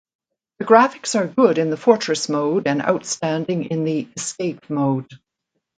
[0.57, 5.11] The graphics are good in the "Fortress" mode and outstanding in the "Escape" mode.